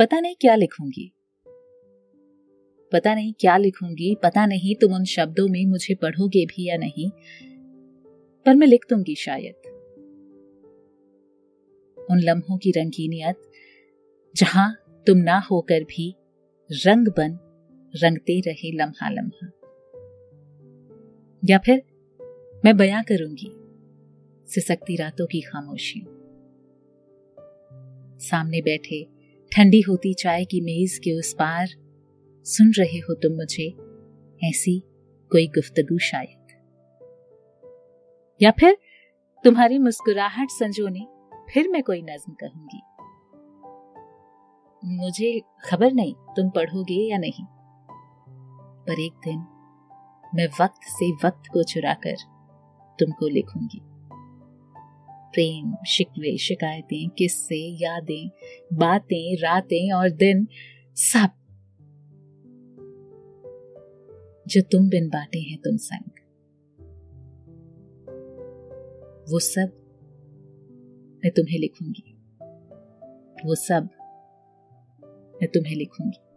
पता 0.00 0.20
नहीं 0.20 0.34
क्या 0.40 0.54
लिखूँगी। 0.54 1.12
पता 2.92 3.14
नहीं 3.14 3.32
क्या 3.40 3.56
लिखूँगी, 3.56 4.14
पता 4.14 4.46
नहीं 4.46 4.74
तुम 4.74 4.94
उन 4.94 5.04
शब्दों 5.04 5.48
में 5.48 5.66
मुझे 5.66 5.94
पढ़ोगे 5.94 6.46
भी 6.46 6.68
या 6.68 6.76
नहीं, 6.76 7.10
पर 8.46 8.54
मैं 8.54 8.66
लिख 8.66 8.86
दूँगी 8.90 9.14
शायद। 9.14 9.54
उन 12.10 12.20
लम्हों 12.20 12.58
की 12.58 12.70
रंगीनियत, 12.70 13.36
जहाँ 14.36 14.76
तुम 15.06 15.18
ना 15.18 15.38
होकर 15.38 15.84
भी 15.84 16.16
रंग 16.72 17.08
बन, 17.08 17.38
रंगते 17.96 18.40
रहे 18.40 18.72
लम्हा 18.72 19.08
लम्हा। 19.08 19.50
या 21.44 21.58
फिर 21.58 21.82
मैं 22.64 22.76
बयां 22.76 23.02
करूँगी, 23.02 23.52
सिसकती 24.52 24.96
रातों 24.96 25.26
की 25.26 25.40
खामोशी। 25.40 26.00
सामने 28.24 28.60
बैठे 28.60 29.19
ठंडी 29.56 29.80
होती 29.80 30.14
चाय 30.14 30.44
की 30.44 30.60
मेज 30.60 30.98
के 30.98 31.18
उस 31.18 31.32
पार। 31.34 31.66
सुन 32.44 32.72
रहे 32.78 32.98
हो 32.98 33.14
तुम 33.14 33.32
मुझे, 33.32 33.66
ऐसी 34.48 34.80
कोई 35.30 35.46
गुफ्तगु 35.46 35.98
शायद। 35.98 36.46
या 38.42 38.50
फिर 38.50 38.78
तुम्हारी 39.44 39.78
मुस्कुराहट 39.78 40.48
संजोने, 40.50 41.06
फिर 41.52 41.68
मैं 41.68 41.82
कोई 41.82 42.02
नज्म 42.02 42.36
कहूँगी। 42.44 42.82
मुझे 44.84 45.40
खबर 45.70 45.92
नहीं, 45.92 46.14
तुम 46.14 46.50
पढ़ोगे 46.50 47.10
या 47.10 47.18
नहीं। 47.18 47.44
पर 48.84 49.00
एक 49.00 49.12
दिन 49.12 49.38
मैं 50.34 50.46
वक्त 50.60 50.80
से 50.82 51.12
वक्त 51.12 51.42
को 51.52 51.62
चुराकर 51.62 52.16
तुमको 53.00 53.28
लिखूँगी। 53.28 53.89
प्रेम, 55.32 55.76
शिकवे, 55.88 56.38
शिकायतें, 56.38 57.08
किस्से, 57.08 57.56
यादें, 57.56 58.30
बातें, 58.72 59.36
रातें 59.36 59.92
और 59.92 60.10
दिन, 60.10 60.48
सब। 60.94 61.28
जो 64.48 64.60
तुम 64.60 64.88
बिन 64.88 65.08
बाटे 65.08 65.38
हैं 65.38 65.58
तुम 65.58 65.76
संग। 65.76 66.10
वो 69.30 69.38
सब 69.38 69.76
मैं 71.24 71.30
तुम्हें 71.30 71.58
लिखूँगी। 71.58 72.16
वो 73.46 73.54
सब 73.54 73.88
मैं 75.42 75.48
तुम्हें 75.48 75.76
लिखूँगी। 75.76 76.29